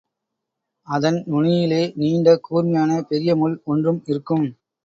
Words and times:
அதன் 0.87 1.19
நுனியிலே 1.25 1.81
நீண்ட 1.95 2.35
கூர்மையான 2.39 3.01
பெரிய 3.03 3.35
முள் 3.35 3.55
ஒன்றும் 3.65 4.01
இருக்கும். 4.05 4.47